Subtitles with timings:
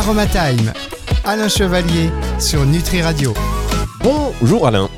[0.00, 0.72] Aromatime,
[1.24, 2.08] Alain Chevalier
[2.38, 3.34] sur Nutri Radio.
[4.02, 4.88] Bonjour Alain.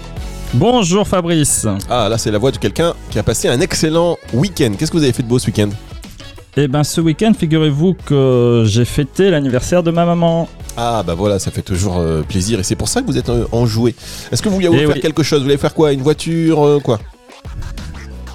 [0.54, 1.66] Bonjour Fabrice.
[1.90, 4.70] Ah là c'est la voix de quelqu'un qui a passé un excellent week-end.
[4.78, 5.70] Qu'est-ce que vous avez fait de beau ce week-end?
[6.56, 10.48] Eh ben ce week-end, figurez-vous que j'ai fêté l'anniversaire de ma maman.
[10.76, 13.28] Ah bah voilà, ça fait toujours euh, plaisir et c'est pour ça que vous êtes
[13.28, 13.96] euh, enjoué.
[14.30, 15.00] Est-ce que vous voulez Eh faire oui.
[15.00, 15.40] quelque chose?
[15.40, 15.92] Vous voulez faire quoi?
[15.92, 17.00] Une voiture euh, Quoi?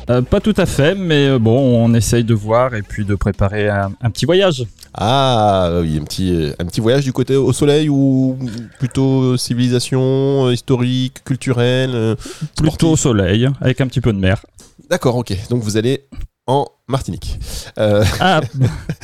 [0.09, 3.13] Euh, pas tout à fait, mais euh, bon, on essaye de voir et puis de
[3.15, 4.65] préparer un, un petit voyage.
[4.93, 8.37] Ah oui, un petit, euh, un petit voyage du côté au soleil ou
[8.79, 12.15] plutôt civilisation, historique, culturelle
[12.55, 14.45] Plutôt au soleil, avec un petit peu de mer.
[14.89, 15.35] D'accord, ok.
[15.49, 16.05] Donc vous allez
[16.45, 17.37] en Martinique.
[17.79, 18.39] Euh, Ah,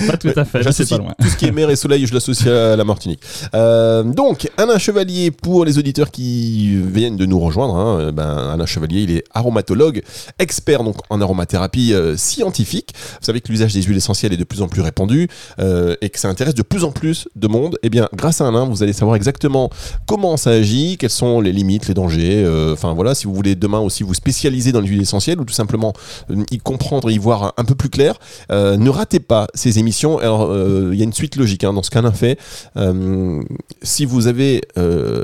[0.07, 1.13] pas tout à fait, c'est pas loin.
[1.21, 3.19] Tout ce qui est mer et soleil, je l'associe à la Martinique.
[3.53, 8.51] Euh, donc, Alain Chevalier, pour les auditeurs qui viennent de nous rejoindre, hein, euh, ben,
[8.53, 10.01] Alain Chevalier, il est aromatologue,
[10.39, 12.93] expert donc en aromathérapie euh, scientifique.
[13.19, 15.27] Vous savez que l'usage des huiles essentielles est de plus en plus répandu
[15.59, 17.77] et que ça intéresse de plus en plus de monde.
[17.83, 19.69] Eh bien, grâce à Alain, vous allez savoir exactement
[20.07, 22.47] comment ça agit, quelles sont les limites, les dangers.
[22.71, 25.53] Enfin voilà, si vous voulez demain aussi vous spécialiser dans les huiles essentielles ou tout
[25.53, 25.93] simplement
[26.51, 28.15] y comprendre, y voir un, un plus clair,
[28.51, 30.17] euh, ne ratez pas ces émissions.
[30.19, 32.39] Alors, euh, il y a une suite logique hein, dans ce qu'Alain fait.
[32.77, 33.41] Euh,
[33.81, 34.61] si vous avez,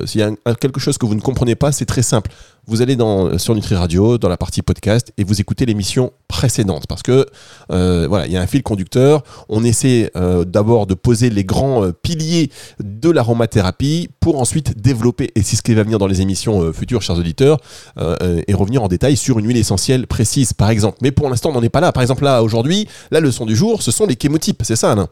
[0.06, 2.32] s'il y a quelque chose que vous ne comprenez pas, c'est très simple.
[2.70, 6.86] Vous allez dans, sur Nutri Radio, dans la partie podcast, et vous écoutez l'émission précédente.
[6.86, 7.26] Parce que,
[7.72, 9.24] euh, voilà, il y a un fil conducteur.
[9.50, 15.32] On essaie euh, d'abord de poser les grands euh, piliers de l'aromathérapie pour ensuite développer,
[15.34, 17.58] et c'est ce qui va venir dans les émissions euh, futures, chers auditeurs,
[17.98, 21.00] euh, euh, et revenir en détail sur une huile essentielle précise, par exemple.
[21.02, 21.92] Mais pour l'instant, on n'en est pas là.
[21.92, 24.62] Par exemple, là, aujourd'hui, la leçon du jour, ce sont les chémotypes.
[24.64, 25.08] C'est ça, Alain?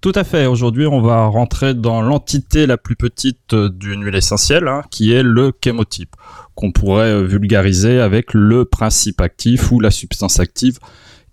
[0.00, 0.46] Tout à fait.
[0.46, 5.12] Aujourd'hui, on va rentrer dans l'entité la plus petite euh, d'une huile essentielle, hein, qui
[5.12, 6.14] est le chémotype,
[6.54, 10.78] qu'on pourrait euh, vulgariser avec le principe actif ou la substance active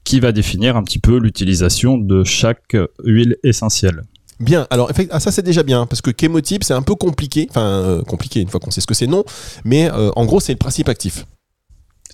[0.04, 4.04] qui va définir un petit peu l'utilisation de chaque euh, huile essentielle.
[4.40, 8.02] Bien, alors ah, ça c'est déjà bien, parce que chémotype c'est un peu compliqué, enfin
[8.08, 9.24] compliqué une fois qu'on sait ce que c'est, non,
[9.66, 11.26] mais en gros c'est le principe actif.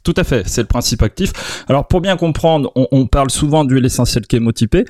[0.07, 1.65] Tout à fait, c'est le principe actif.
[1.67, 4.85] Alors pour bien comprendre, on, parle souvent d'huile essentielle chémotypée,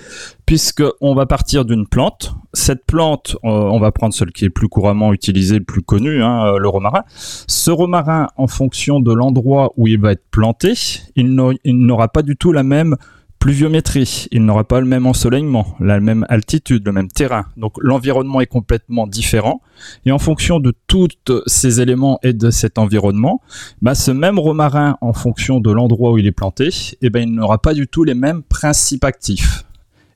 [0.46, 2.36] puisque on va partir d'une plante.
[2.54, 6.46] Cette plante, euh, on va prendre celle qui est plus couramment utilisée, plus connu, hein,
[6.46, 7.02] euh, le romarin.
[7.16, 10.74] Ce romarin, en fonction de l'endroit où il va être planté,
[11.16, 12.96] il n'aura pas du tout la même
[13.40, 17.46] pluviométrie, il n'aura pas le même ensoleillement, la même altitude, le même terrain.
[17.58, 19.62] Donc l'environnement est complètement différent.
[20.06, 21.10] Et en fonction de tous
[21.46, 23.42] ces éléments et de cet environnement,
[23.82, 26.70] bah, ce même romarin, en fonction de l'endroit où il est planté,
[27.02, 29.66] eh ben, il n'aura pas du tout les mêmes principes actifs.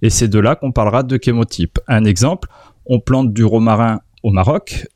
[0.01, 1.79] Et c'est de là qu'on parlera de chémotype.
[1.87, 2.49] Un exemple,
[2.85, 4.87] on plante du romarin au Maroc,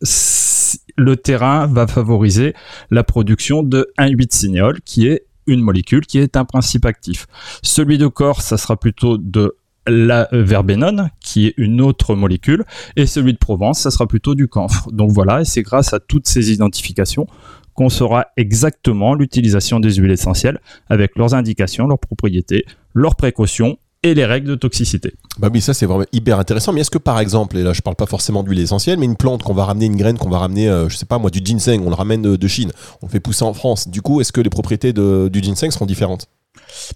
[0.97, 2.53] le terrain va favoriser
[2.91, 7.28] la production de 1,8-cinéole, qui est une molécule qui est un principe actif.
[7.61, 9.56] Celui de Corse, ça sera plutôt de
[9.88, 12.63] la euh, verbénone, qui est une autre molécule,
[12.95, 14.91] et celui de Provence, ça sera plutôt du camphre.
[14.91, 17.28] Donc voilà, et c'est grâce à toutes ces identifications
[17.73, 24.13] qu'on saura exactement l'utilisation des huiles essentielles avec leurs indications, leurs propriétés, leurs précautions et
[24.13, 25.13] les règles de toxicité.
[25.38, 26.72] Bah oui, ça c'est vraiment hyper intéressant.
[26.72, 29.18] Mais est-ce que par exemple, et là je parle pas forcément d'huile essentielle, mais une
[29.18, 31.41] plante qu'on va ramener, une graine qu'on va ramener, euh, je sais pas moi, du
[31.44, 33.90] ginseng, on le ramène de, de Chine, on le fait pousser en France.
[33.90, 36.28] Du coup, est-ce que les propriétés de- du ginseng seront différentes?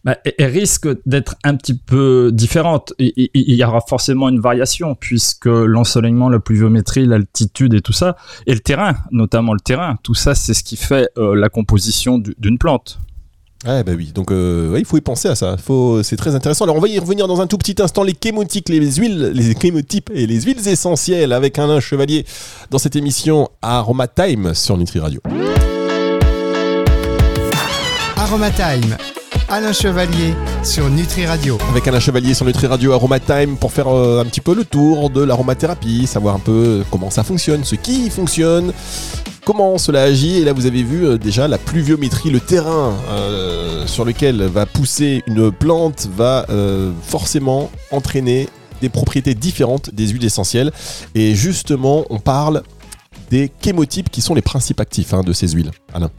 [0.03, 2.93] Bah, elle- risque d'être un petit peu différente.
[2.97, 8.15] Il, y aura forcément une variation puisque l'ensoleillement, la pluviométrie, l'altitude et tout ça,
[8.47, 12.17] et le terrain, notamment le terrain, tout ça c'est ce qui fait euh, la composition
[12.17, 12.99] du- d'une plante.
[13.67, 14.11] Ouais, bah oui.
[14.13, 15.57] Donc, euh, ouais, il faut y penser à ça.
[15.57, 16.63] Faut, c'est très intéressant.
[16.63, 18.03] Alors, on va y revenir dans un tout petit instant.
[18.03, 22.25] Les chémotiques, les huiles, les chémotypes et les huiles essentielles avec Alain Chevalier
[22.71, 25.21] dans cette émission Aroma Time sur Nutri Radio.
[28.15, 28.95] Aromatime,
[29.47, 31.57] Alain Chevalier sur Nutri Radio.
[31.69, 34.63] Avec Alain Chevalier sur Nutri Radio Aroma Time pour faire euh, un petit peu le
[34.63, 38.71] tour de l'aromathérapie, savoir un peu comment ça fonctionne, ce qui fonctionne,
[39.49, 40.35] comment cela agit.
[40.35, 44.67] Et là, vous avez vu euh, déjà la pluviométrie, le terrain euh, sur lequel va
[44.67, 48.47] pousser une plante va euh, forcément entraîner
[48.79, 50.71] des propriétés différentes des huiles essentielles.
[51.15, 52.61] Et justement, on parle
[53.31, 55.71] des chémotypes qui sont les principes actifs hein, de ces huiles.
[55.95, 56.11] Alain.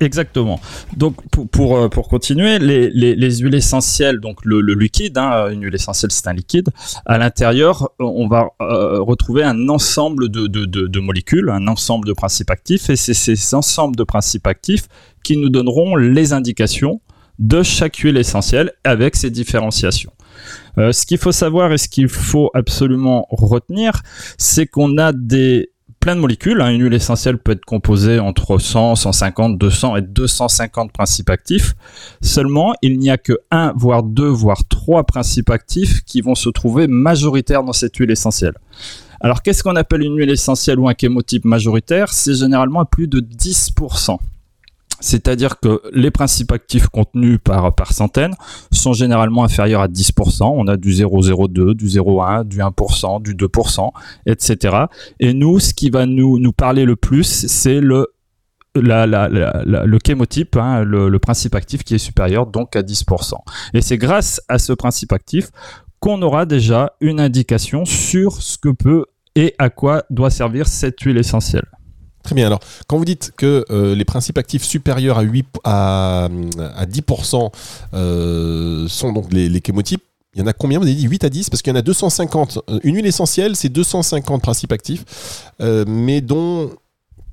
[0.00, 0.60] Exactement.
[0.96, 5.18] Donc pour, pour, euh, pour continuer, les, les, les huiles essentielles, donc le, le liquide,
[5.18, 6.70] hein, une huile essentielle c'est un liquide,
[7.06, 12.06] à l'intérieur on va euh, retrouver un ensemble de, de, de, de molécules, un ensemble
[12.06, 14.88] de principes actifs, et c'est ces ensembles de principes actifs
[15.22, 17.00] qui nous donneront les indications
[17.38, 20.12] de chaque huile essentielle avec ses différenciations.
[20.78, 24.02] Euh, ce qu'il faut savoir et ce qu'il faut absolument retenir,
[24.38, 25.70] c'est qu'on a des
[26.04, 26.60] plein de molécules.
[26.60, 26.68] hein.
[26.68, 31.72] Une huile essentielle peut être composée entre 100, 150, 200 et 250 principes actifs.
[32.20, 36.50] Seulement, il n'y a que un, voire deux, voire trois principes actifs qui vont se
[36.50, 38.52] trouver majoritaires dans cette huile essentielle.
[39.22, 42.12] Alors, qu'est-ce qu'on appelle une huile essentielle ou un chémotype majoritaire?
[42.12, 44.18] C'est généralement plus de 10%.
[45.04, 48.34] C'est-à-dire que les principes actifs contenus par, par centaine
[48.72, 50.44] sont généralement inférieurs à 10%.
[50.44, 53.90] On a du 0,02, du 0,1, du 1%, du 2%,
[54.24, 54.76] etc.
[55.20, 58.08] Et nous, ce qui va nous, nous parler le plus, c'est le
[58.76, 63.34] la, le chémotype, hein, le, le, principe actif qui est supérieur donc à 10%.
[63.72, 65.50] Et c'est grâce à ce principe actif
[66.00, 69.04] qu'on aura déjà une indication sur ce que peut
[69.36, 71.66] et à quoi doit servir cette huile essentielle.
[72.24, 72.46] Très bien.
[72.46, 76.28] Alors, quand vous dites que euh, les principes actifs supérieurs à, 8, à,
[76.74, 77.52] à 10%
[77.92, 80.02] euh, sont donc les, les chémotypes,
[80.34, 80.78] il y en a combien?
[80.78, 82.58] Vous avez dit 8 à 10 Parce qu'il y en a 250.
[82.82, 86.70] Une huile essentielle, c'est 250 principes actifs, euh, mais dont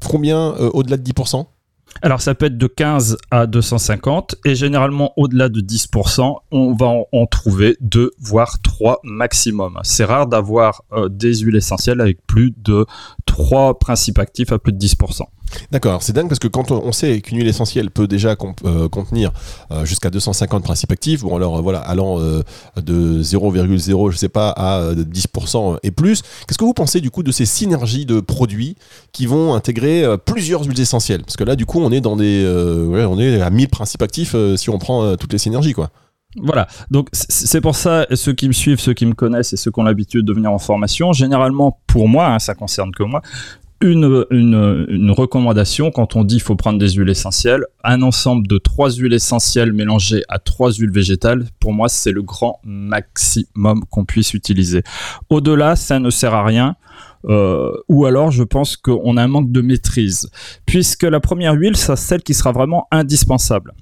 [0.07, 1.45] combien euh, au-delà de 10%
[2.01, 6.85] alors ça peut être de 15 à 250 et généralement au-delà de 10%, on va
[6.87, 9.77] en, en trouver 2 voire 3 maximum.
[9.83, 12.85] C'est rare d'avoir euh, des huiles essentielles avec plus de
[13.31, 15.21] 3 principes actifs à plus de 10%.
[15.71, 18.35] D'accord, c'est dingue parce que quand on sait qu'une huile essentielle peut déjà
[18.65, 19.31] euh, contenir
[19.71, 24.49] euh, jusqu'à 250 principes actifs, bon alors euh, voilà, allant de 0,0 je sais pas
[24.49, 28.75] à 10% et plus, qu'est-ce que vous pensez du coup de ces synergies de produits
[29.13, 31.23] qui vont intégrer plusieurs huiles essentielles?
[31.23, 32.45] Parce que là du coup on est dans des
[32.93, 35.89] on est à 1000 principes actifs si on prend toutes les synergies quoi.
[36.37, 39.69] Voilà, donc c'est pour ça, ceux qui me suivent, ceux qui me connaissent et ceux
[39.69, 43.21] qui ont l'habitude de venir en formation, généralement pour moi, hein, ça concerne que moi,
[43.81, 47.65] une, une, recommandation quand on dit qu'il faut prendre des huiles essentielles.
[47.83, 52.21] Un ensemble de trois huiles essentielles mélangées à trois huiles végétales, pour moi, c'est le
[52.21, 54.83] grand maximum qu'on puisse utiliser.
[55.29, 56.75] Au-delà, ça ne sert à rien.
[57.25, 60.29] Euh, ou alors, je pense qu'on a un manque de maîtrise,
[60.67, 63.73] puisque la première huile, c'est celle qui sera vraiment indispensable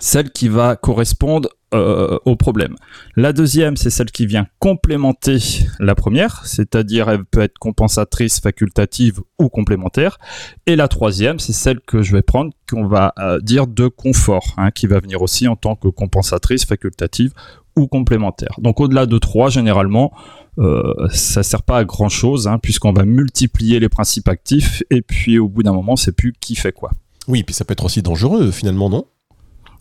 [0.00, 2.76] celle qui va correspondre euh, au problème.
[3.16, 5.38] La deuxième, c'est celle qui vient complémenter
[5.80, 10.18] la première, c'est-à-dire elle peut être compensatrice, facultative ou complémentaire.
[10.66, 14.54] Et la troisième, c'est celle que je vais prendre, qu'on va euh, dire de confort,
[14.56, 17.32] hein, qui va venir aussi en tant que compensatrice, facultative
[17.76, 18.54] ou complémentaire.
[18.58, 20.12] Donc au-delà de trois, généralement,
[20.58, 25.00] euh, ça sert pas à grand chose, hein, puisqu'on va multiplier les principes actifs, et
[25.00, 26.90] puis au bout d'un moment, c'est plus qui fait quoi.
[27.28, 29.06] Oui, puis ça peut être aussi dangereux finalement, non?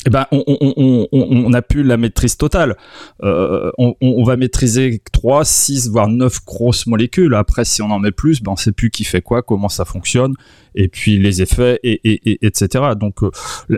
[0.07, 2.75] Eh ben, on, on, on, on, a plus la maîtrise totale.
[3.23, 7.35] Euh, on, va maîtriser 3, 6, voire 9 grosses molécules.
[7.35, 9.85] Après, si on en met plus, ben, on sait plus qui fait quoi, comment ça
[9.85, 10.33] fonctionne,
[10.73, 12.95] et puis les effets, et, et, et etc.
[12.99, 13.29] Donc, euh,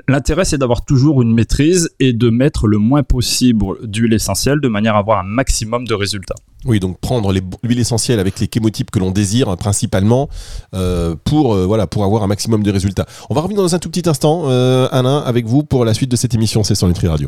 [0.08, 4.70] l'intérêt, c'est d'avoir toujours une maîtrise et de mettre le moins possible d'huile essentielle de
[4.70, 6.36] manière à avoir un maximum de résultats.
[6.65, 10.30] Oui, donc prendre l'huile essentielle avec les chémotypes que l'on désire hein, principalement
[10.74, 13.06] euh, pour, euh, voilà, pour avoir un maximum de résultats.
[13.30, 16.10] On va revenir dans un tout petit instant, euh, Alain, avec vous pour la suite
[16.10, 16.63] de cette émission.
[16.63, 17.27] C'est sur Nutri Radio.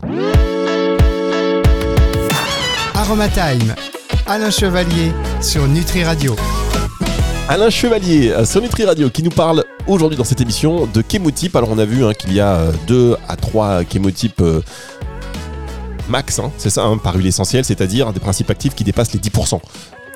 [2.93, 3.75] Aromatime,
[4.25, 5.11] Alain Chevalier
[5.41, 6.35] sur Nutri Radio.
[7.49, 11.55] Alain Chevalier sur Nutri Radio qui nous parle aujourd'hui dans cette émission de chémotypes.
[11.55, 14.41] Alors on a vu hein, qu'il y a deux à trois chémotypes
[16.09, 19.19] max, hein, c'est ça, hein, par huile essentielle, c'est-à-dire des principes actifs qui dépassent les
[19.19, 19.59] 10%.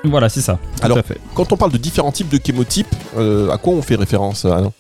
[0.06, 0.60] Voilà, c'est ça.
[0.82, 0.98] Alors,
[1.36, 2.88] quand on parle de différents types de chémotypes,
[3.18, 4.72] euh, à quoi on fait référence, Alain?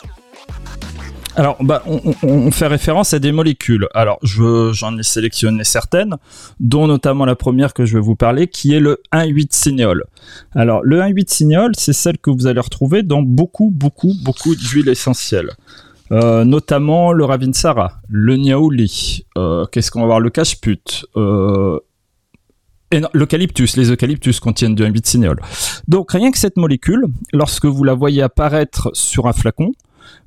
[1.35, 3.87] Alors, bah, on, on, fait référence à des molécules.
[3.93, 6.15] Alors, je, j'en ai sélectionné certaines,
[6.59, 10.03] dont notamment la première que je vais vous parler, qui est le 1,8-cinéol.
[10.53, 15.51] Alors, le 1,8-cinéol, c'est celle que vous allez retrouver dans beaucoup, beaucoup, beaucoup d'huiles essentielles.
[16.11, 21.79] Euh, notamment le Ravinsara, le Niaouli, euh, qu'est-ce qu'on va voir, le cache-pute, euh,
[23.13, 25.39] l'eucalyptus, les eucalyptus contiennent de 1,8 cinéol.
[25.87, 29.71] Donc rien que cette molécule, lorsque vous la voyez apparaître sur un flacon,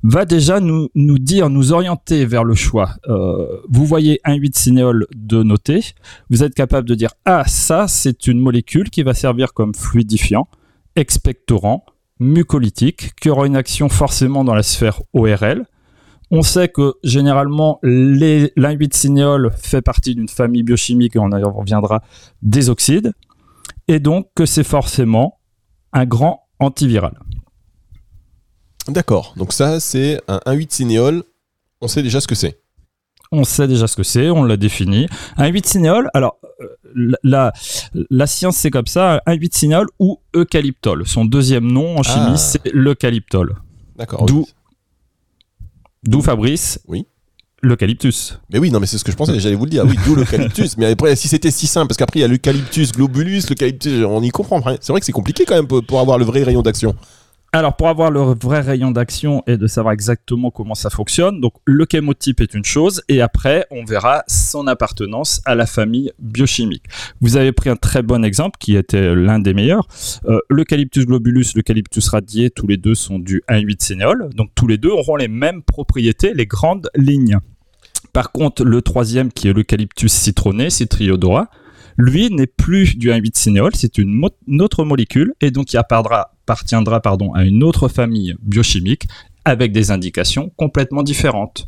[0.03, 2.91] va déjà nous, nous dire, nous orienter vers le choix.
[3.07, 5.93] Euh, vous voyez un 8 cinéol de noter,
[6.29, 10.47] vous êtes capable de dire ah ça c'est une molécule qui va servir comme fluidifiant,
[10.95, 11.85] expectorant,
[12.19, 15.65] mucolytique, qui aura une action forcément dans la sphère ORL,
[16.35, 22.01] on sait que généralement, l'in-8-cinéol fait partie d'une famille biochimique, et on y reviendra,
[22.41, 23.13] des oxydes,
[23.87, 25.39] et donc que c'est forcément
[25.93, 27.19] un grand antiviral.
[28.87, 31.21] D'accord, donc ça c'est un 1,8-cinéol,
[31.81, 32.59] on sait déjà ce que c'est.
[33.31, 35.07] On sait déjà ce que c'est, on l'a défini.
[35.37, 37.53] Un 8-cinéol, alors euh, la,
[38.09, 41.05] la science c'est comme ça, un 8-cinéol ou eucalyptol.
[41.05, 42.37] Son deuxième nom en chimie ah.
[42.37, 43.55] c'est l'eucalyptol.
[43.95, 44.25] D'accord.
[44.25, 44.47] D'où
[46.03, 46.79] D'où Fabrice.
[46.87, 47.05] Oui.
[47.61, 48.39] L'eucalyptus.
[48.51, 49.85] Mais oui, non, mais c'est ce que je pensais, j'allais vous le dire.
[49.85, 50.75] Oui, d'où l'eucalyptus.
[50.77, 54.21] mais après, si c'était si simple, parce qu'après, il y a l'eucalyptus globulus, l'eucalyptus, on
[54.21, 54.61] y comprend.
[54.81, 56.93] C'est vrai que c'est compliqué quand même pour, avoir le vrai rayon d'action.
[57.55, 61.53] Alors, pour avoir le vrai rayon d'action et de savoir exactement comment ça fonctionne, donc
[61.65, 66.85] le chémotype est une chose, et après, on verra son appartenance à la famille biochimique.
[67.21, 69.87] Vous avez pris un très bon exemple qui était l'un des meilleurs.
[70.25, 74.79] Euh, l'eucalyptus globulus, l'eucalyptus radié, tous les deux sont du 1,8 sénéol, donc tous les
[74.79, 77.37] deux auront les mêmes propriétés, les grandes lignes.
[78.13, 81.51] Par contre, le troisième, qui est l'eucalyptus citronné, Citriodora,
[81.97, 84.27] lui n'est plus du 1,8 cinéol, c'est une,
[84.59, 85.75] autre molécule et donc il
[86.43, 89.07] appartiendra pardon, à une autre famille biochimique
[89.45, 91.67] avec des indications complètement différentes.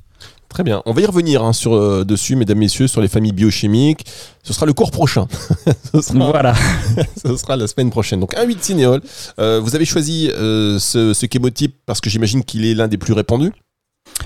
[0.50, 0.82] Très bien.
[0.86, 4.06] On va y revenir hein, sur, euh, dessus, mesdames, messieurs, sur les familles biochimiques.
[4.42, 5.28] Ce sera le cours prochain.
[5.92, 6.54] ce sera, voilà.
[7.26, 8.22] ce sera la semaine prochaine.
[8.22, 9.02] Donc, un 8 cinéol.
[9.40, 12.98] Euh, vous avez choisi euh, ce, ce chémotype parce que j'imagine qu'il est l'un des
[12.98, 13.52] plus répandus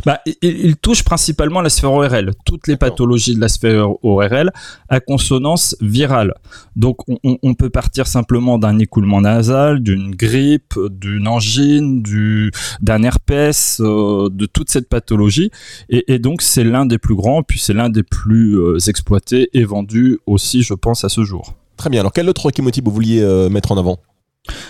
[0.05, 4.51] bah, il, touche principalement la sphère ORL, toutes les pathologies de la sphère ORL
[4.87, 6.33] à consonance virale.
[6.75, 13.81] Donc on, peut partir simplement d'un écoulement nasal, d'une grippe, d'une angine, du, d'un herpès,
[13.81, 15.51] euh, de toute cette pathologie.
[15.89, 19.63] Et, donc c'est l'un des plus grands, puis c'est l'un des plus euh, exploités et
[19.63, 21.55] vendus aussi, je pense, à ce jour.
[21.77, 22.01] Très bien.
[22.01, 23.99] Alors quel autre chémotype vous vouliez euh, mettre en avant?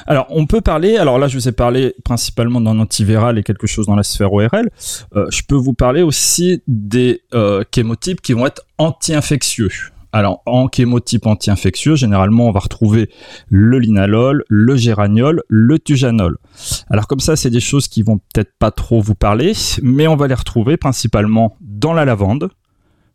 [0.08, 3.68] Alors, on peut parler, alors là, je vous ai parlé principalement d'un antiviral et quelque
[3.68, 4.70] chose dans la sphère ORL.
[5.16, 9.70] Euh, je peux vous parler aussi des euh, chémotypes qui vont être anti-infectieux.
[10.12, 13.10] Alors, en chémotype anti-infectieux, généralement, on va retrouver
[13.48, 16.38] le linalol, le géraniol, le tujanol.
[16.90, 20.16] Alors, comme ça, c'est des choses qui vont peut-être pas trop vous parler, mais on
[20.16, 22.50] va les retrouver principalement dans la lavande,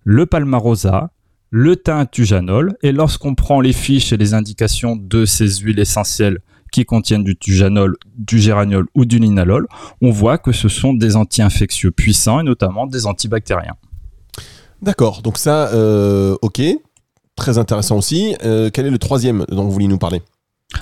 [0.05, 1.11] le palmarosa,
[1.51, 6.39] le thym tujanol, et lorsqu'on prend les fiches et les indications de ces huiles essentielles
[6.75, 9.69] qui contiennent du tujanol, du géraniol ou du linalol,
[10.03, 13.77] on voit que ce sont des anti-infectieux puissants et notamment des antibactériens.
[14.83, 16.61] D'accord, donc ça, euh, ok,
[17.37, 18.35] très intéressant aussi.
[18.45, 20.21] Euh, quel est le troisième dont vous voulez nous parler?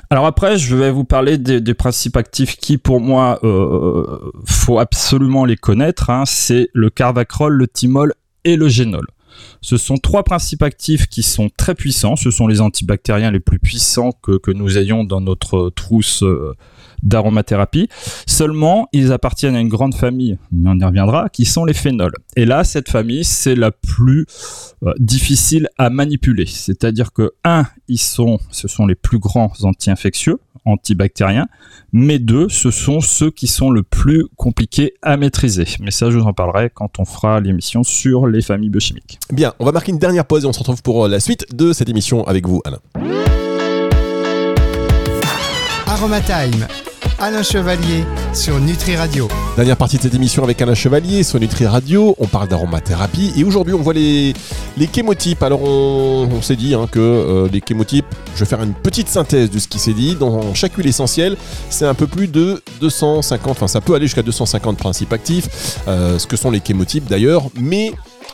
[0.09, 5.45] Alors après, je vais vous parler des, principes actifs qui, pour moi, euh, faut absolument
[5.45, 6.09] les connaître.
[6.09, 6.23] Hein.
[6.25, 9.05] C'est le carvacrol, le thymol et le génol.
[9.61, 12.17] Ce sont trois principes actifs qui sont très puissants.
[12.17, 16.55] Ce sont les antibactériens les plus puissants que, nous ayons dans notre trousse euh,
[17.03, 17.89] d'aromathérapie.
[18.27, 22.13] Seulement, ils appartiennent à une grande famille, mais on y reviendra, qui sont les phénols.
[22.37, 24.27] Et là, cette famille, c'est la plus
[24.83, 26.47] euh, difficile à manipuler.
[26.47, 31.49] C'est-à-dire que, un, ils sont, ce sont les plus grands anti-infectieux, antibactériens,
[31.93, 35.67] mais deux, ce sont ceux qui sont le plus compliqués à maîtriser.
[35.81, 39.19] Mais ça, je vous en parlerai quand on fera l'émission sur les familles biochimiques.
[39.33, 41.73] Bien, on va marquer une dernière pause et on se retrouve pour la suite de
[41.73, 42.81] cette émission avec vous, Alain.
[45.87, 46.67] Aromatime
[47.23, 49.29] Alain Chevalier sur Nutri Radio.
[49.55, 52.17] Dernière partie de cette émission avec Alain Chevalier sur Nutri Radio.
[52.19, 54.35] On parle d'aromathérapie et aujourd'hui on voit les,
[54.77, 55.41] les chémotypes.
[55.45, 59.53] Alors on, s'est dit hein, que euh, les chémotypes, je vais faire une petite synthèse
[59.53, 60.17] de ce qui s'est dit.
[60.17, 61.37] Dans chaque huile essentielle,
[61.71, 66.19] c'est un peu plus de 250, enfin ça peut aller jusqu'à 250 principes actifs, euh,
[66.19, 67.93] ce que sont les chémotypes d'ailleurs, mais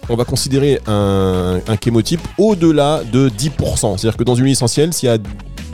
[0.08, 3.98] on va considérer un, un chémotype au-delà de 10%.
[3.98, 5.18] C'est-à-dire que dans une huile essentielle, s'il y a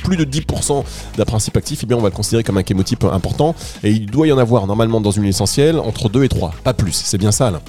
[0.05, 0.85] plus de 10%
[1.17, 3.57] d'un principe actif, eh bien on va le considérer comme un chémotype important.
[3.83, 6.75] Et il doit y en avoir normalement dans une essentielle entre 2 et 3, pas
[6.75, 6.93] plus.
[6.93, 7.61] C'est bien ça là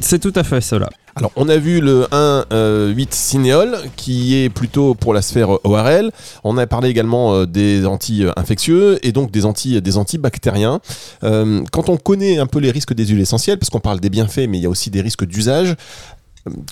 [0.00, 0.88] C'est tout à fait cela.
[1.14, 6.10] Alors, on a vu le 1,8 euh, cinéol qui est plutôt pour la sphère ORL.
[6.42, 10.80] On a parlé également euh, des anti-infectieux et donc des, anti, des antibactériens.
[11.22, 14.08] Euh, quand on connaît un peu les risques des huiles essentielles, parce qu'on parle des
[14.08, 15.76] bienfaits, mais il y a aussi des risques d'usage,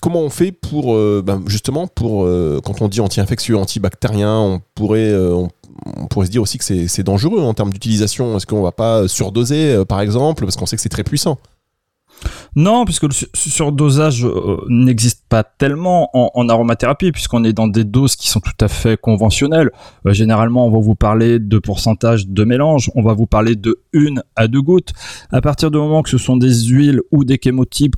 [0.01, 5.11] Comment on fait pour, euh, ben, justement, euh, quand on dit anti-infectieux, antibactérien, on pourrait,
[5.11, 5.47] euh,
[5.87, 8.37] on, pourrait se dire aussi que c'est dangereux en termes d'utilisation.
[8.37, 11.39] Est-ce qu'on va pas surdoser, par exemple, parce qu'on sait que c'est très puissant?
[12.57, 18.17] Non, puisque le surdosage euh, n'existe pas tellement en, aromathérapie, puisqu'on est dans des doses
[18.17, 19.71] qui sont tout à fait conventionnelles.
[20.07, 23.81] Euh, généralement, on va vous parler de pourcentage de mélange, on va vous parler de
[23.93, 24.93] une à deux gouttes.
[25.31, 27.97] À partir du moment que ce sont des huiles ou des chémotypes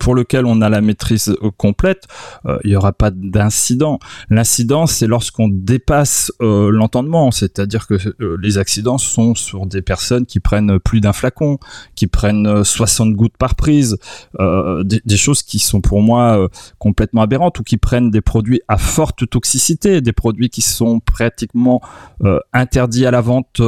[0.00, 2.04] pour lesquels on a la maîtrise euh, complète,
[2.64, 3.98] il n'y aura pas d'incident.
[4.28, 7.94] L'incident, c'est lorsqu'on dépasse l'entendement, c'est-à-dire que
[8.40, 11.58] les accidents sont sur des personnes qui prennent plus d'un flacon,
[11.94, 13.83] qui prennent 60 gouttes par prise,
[14.40, 16.48] euh, des, choses qui sont pour moi euh,
[16.78, 21.80] complètement aberrantes ou qui prennent des produits à forte toxicité, des produits qui sont pratiquement
[22.24, 23.60] euh, interdits à la vente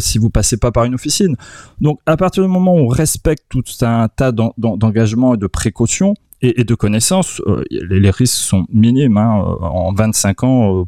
[0.00, 1.36] si vous passez pas par une officine.
[1.80, 6.14] Donc à partir du moment où on respecte tout un tas d'engagements et de précautions,
[6.40, 9.16] et, de connaissances, les, risques sont minimes.
[9.16, 9.56] Hein.
[9.60, 10.84] En 25 ans,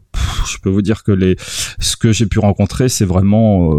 [0.46, 1.34] je peux vous dire que les,
[1.80, 3.74] ce que j'ai pu rencontrer, c'est vraiment,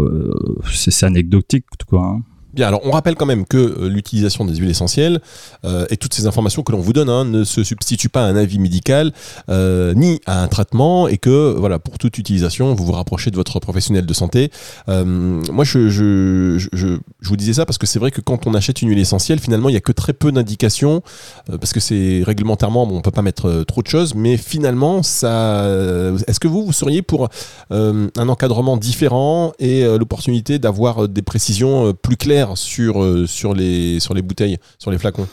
[0.70, 2.20] c'est anecdotique, quoi.
[2.54, 5.20] Bien, alors on rappelle quand même que euh, l'utilisation des huiles essentielles
[5.64, 8.28] euh, et toutes ces informations que l'on vous donne hein, ne se substituent pas à
[8.28, 9.12] un avis médical
[9.48, 13.36] euh, ni à un traitement et que voilà pour toute utilisation vous vous rapprochez de
[13.36, 14.50] votre professionnel de santé.
[14.86, 16.58] Moi je,
[17.22, 19.70] vous disais ça parce que c'est vrai que quand on achète une huile essentielle finalement
[19.70, 21.02] il y a que très peu d'indications
[21.46, 25.66] parce que c'est réglementairement bon, on peut pas mettre trop de choses mais finalement ça
[26.26, 27.28] est-ce que vous vous seriez pour
[27.70, 34.58] un encadrement différent et l'opportunité d'avoir des précisions plus claires sur, euh, sur, les, bouteilles,
[34.78, 35.26] sur les flacons.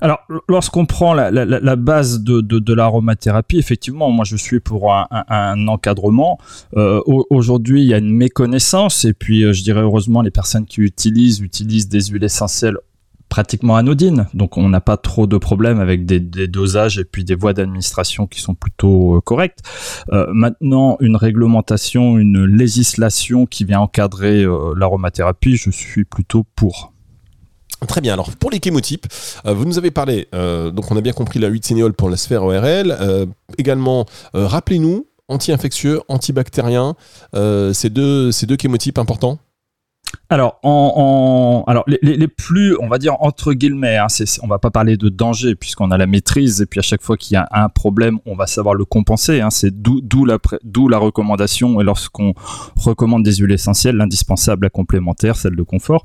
[0.00, 6.38] Alors, lorsqu'on prend la, base de, l'aromathérapie, effectivement, moi je suis pour un, encadrement.
[6.76, 10.30] Euh, au- Aujourd'hui, il y a une méconnaissance, et puis euh, je dirais heureusement, les
[10.30, 12.78] personnes qui utilisent utilisent des huiles essentielles
[13.28, 17.34] pratiquement anodines, donc on n'a pas trop de problèmes avec des, dosages et puis des
[17.34, 19.60] voies d'administration qui sont plutôt euh, correctes.
[20.12, 26.92] Euh, maintenant, une réglementation, une législation qui vient encadrer euh, l'aromathérapie, je suis plutôt pour.
[27.86, 29.06] Très bien, alors pour les chémotypes,
[29.44, 32.42] vous nous avez parlé, donc on a bien compris la 8 sénéol pour la sphère
[32.42, 34.04] ORL, également,
[34.34, 36.96] rappelez-nous, anti-infectieux, antibactérien,
[37.34, 38.56] ces deux, ces deux
[38.96, 39.38] importants
[40.30, 40.60] Alors,
[41.86, 44.08] les, plus, on va dire entre guillemets, hein,
[44.42, 47.16] on va pas parler de danger puisqu'on a la maîtrise et puis à chaque fois
[47.16, 49.40] qu'il y a un problème, on va savoir le compenser.
[49.40, 52.34] hein, c'est d'où la recommandation et lorsqu'on
[52.76, 56.04] recommande des huiles essentielles, l'indispensable, la complémentaire, celle de confort.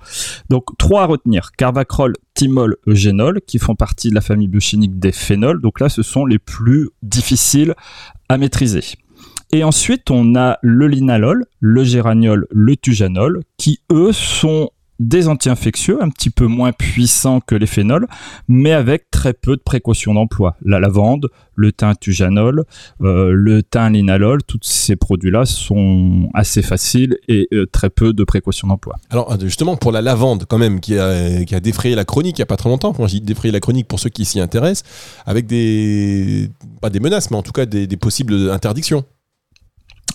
[0.49, 5.11] Donc trois à retenir carvacrol, thymol, eugénol, qui font partie de la famille biochimique des
[5.11, 5.59] phénols.
[5.61, 7.75] Donc là, ce sont les plus difficiles
[8.29, 8.83] à maîtriser.
[9.53, 16.01] Et ensuite, on a le linalol, le géraniol, le tujanol, qui eux sont des anti-infectieux,
[16.01, 18.07] un petit peu moins puissants que les phénols,
[18.47, 20.55] mais avec très peu de précautions d'emploi.
[20.65, 22.63] La lavande, le thym tujanol,
[23.01, 28.23] euh, le thym linalol, tous ces produits-là sont assez faciles et euh, très peu de
[28.23, 28.95] précautions d'emploi.
[29.11, 32.43] Alors euh, justement pour la lavande quand même qui a, défrayé la chronique il n'y
[32.43, 34.89] a pas très longtemps, quand je dis défrayer la chronique pour ceux qui s'y intéressent,
[35.27, 36.49] avec des
[36.81, 39.05] pas des menaces mais en tout cas des possibles interdictions.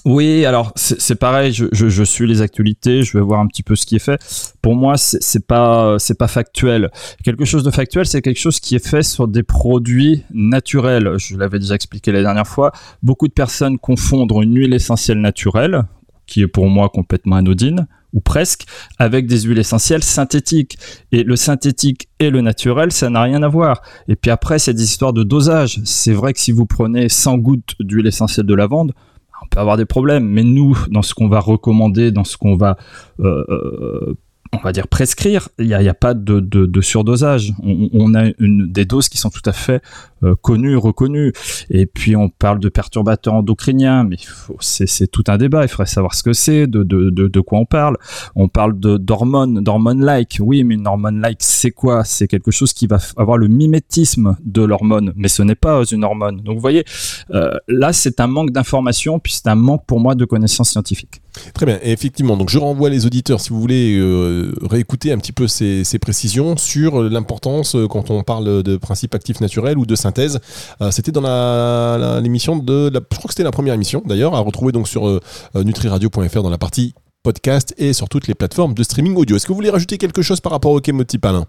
[0.08, 3.84] Oui, alors c'est pareil, je, suis les actualités, je vais voir un petit peu ce
[3.84, 4.18] qui est fait.
[4.62, 6.90] Pour moi, c'est pas pas factuel.
[7.22, 11.16] Quelque chose de factuel, c'est quelque chose qui est fait sur des produits naturels.
[11.18, 12.72] Je l'avais déjà expliqué la dernière fois.
[13.02, 15.82] Beaucoup de personnes confondent une huile essentielle naturelle,
[16.26, 18.64] qui est pour moi complètement anodine ou presque,
[18.98, 20.78] avec des huiles essentielles synthétiques.
[21.12, 23.82] Et le synthétique et le naturel, ça n'a rien à voir.
[24.08, 25.82] Et puis après, c'est des histoires de dosage.
[25.84, 28.94] C'est vrai que si vous prenez 100 gouttes d'huile essentielle de lavande,
[29.48, 32.76] peut avoir des problèmes, mais nous, dans ce qu'on va recommander, dans ce qu'on va,
[33.20, 34.14] euh, euh,
[34.52, 37.52] on va dire prescrire, il n'y a, pas de surdosage.
[37.62, 39.82] On, on a une, des doses qui sont tout à fait
[40.22, 41.32] euh, connues, reconnues.
[41.70, 44.16] Et puis on parle de perturbateurs endocriniens, mais
[44.60, 45.62] c'est tout un débat.
[45.62, 47.96] Il faudrait savoir ce que c'est, de, de, de, quoi on parle.
[48.34, 50.38] On parle d'hormones, d'hormones-like.
[50.40, 52.04] Oui, mais une hormone-like, c'est quoi?
[52.04, 56.04] C'est quelque chose qui va avoir le mimétisme de l'hormone, mais ce n'est pas une
[56.04, 56.40] hormone.
[56.40, 56.84] Donc vous voyez,
[57.30, 61.22] euh, là, c'est un manque d'information, puis c'est un manque pour moi de connaissances scientifiques.
[61.54, 65.18] Très bien, et effectivement, donc je renvoie les auditeurs si vous voulez euh, réécouter un
[65.18, 69.94] petit peu ces, précisions sur l'importance quand on parle de principes actifs naturels ou de
[70.80, 74.02] Euh, C'était dans la- la- l'émission de, la, je crois que c'était la première émission
[74.04, 75.20] d'ailleurs, à retrouver donc sur euh,
[75.54, 79.36] nutriradio.fr dans la partie podcast et sur toutes les plateformes de streaming audio.
[79.36, 81.46] Est-ce que vous voulez rajouter quelque chose par rapport au chémotype Alain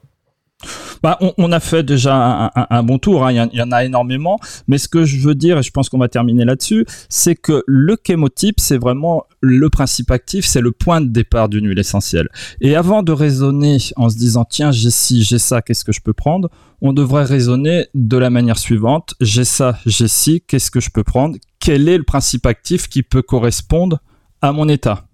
[1.01, 3.49] Bah, on, on a fait déjà un, un- un bon tour, hein, il y, en-
[3.53, 5.97] il y en a énormément, mais ce que je veux dire, et je pense qu'on
[5.97, 10.99] va terminer là-dessus, c'est que le chémotype, c'est vraiment le principe actif, c'est le point
[10.99, 12.27] de départ d'une huile essentielle.
[12.59, 16.01] Et avant de raisonner en se disant, tiens, j'ai ci, j'ai ça, qu'est-ce que je
[16.01, 16.49] peux prendre,
[16.81, 21.05] on devrait raisonner de la manière suivante, j'ai ça, j'ai ci, qu'est-ce que je peux
[21.05, 23.99] prendre, quel est le principe actif qui peut correspondre
[24.41, 25.05] à mon état?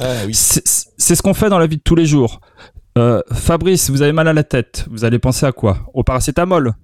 [0.00, 0.34] Ah oui.
[0.34, 0.62] c'est
[0.96, 2.40] c'est ce qu'on fait dans la vie de tous les jours.
[2.98, 5.78] Euh, Fabrice, vous avez mal à la tête, vous allez penser à quoi?
[5.94, 6.74] Au paracétamol?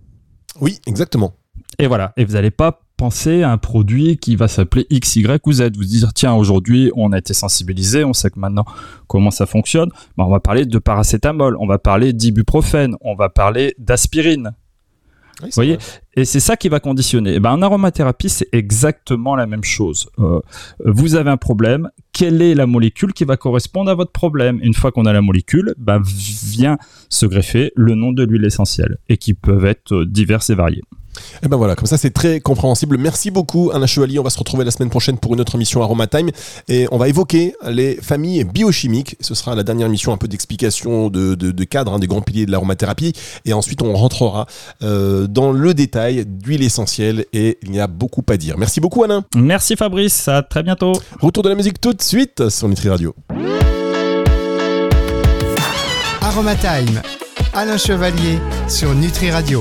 [0.61, 1.35] Oui, exactement.
[1.79, 2.13] Et voilà.
[2.17, 5.77] Et vous n'allez pas penser à un produit qui va s'appeler X, Y ou Z.
[5.77, 8.65] Vous dire, tiens, aujourd'hui, on a été sensibilisé, on sait que maintenant
[9.07, 9.91] comment ça fonctionne.
[10.17, 14.53] Ben, on va parler de paracétamol, on va parler d'ibuprofène, on va parler d'aspirine.
[15.43, 15.85] Oui, c'est voyez vrai.
[16.15, 17.35] Et c'est ça qui va conditionner.
[17.35, 20.09] Et ben, en aromathérapie, c'est exactement la même chose.
[20.19, 20.41] Euh,
[20.85, 24.59] vous avez un problème, quelle est la molécule qui va correspondre à votre problème?
[24.63, 26.79] Une fois qu'on a la molécule, ben, vient
[27.11, 30.83] se greffer le nom de l'huile essentielle, et qui peuvent être euh, diverses et variées.
[31.43, 32.99] Et ben voilà, comme ça c'est très compréhensible.
[32.99, 34.19] Merci beaucoup Alain Chevalier.
[34.19, 36.31] On va se retrouver la semaine prochaine pour une autre émission Aroma Time
[36.69, 39.17] et on va évoquer les familles biochimiques.
[39.21, 42.23] Ce sera la dernière émission un peu d'explication de, de, de cadre hein, des grands
[42.23, 43.13] piliers de l'aromathérapie
[43.45, 44.47] et ensuite on rentrera
[44.83, 48.59] euh, dans le détail d'huile essentielle et il y a beaucoup à dire.
[48.59, 49.25] Merci beaucoup Alain.
[49.35, 50.93] Merci Fabrice, à très bientôt.
[51.21, 53.15] Retour de la musique tout de suite sur Nutri Radio.
[56.21, 57.01] Aromatime.
[57.55, 59.55] Alain Chevalier sur Nutri Radio.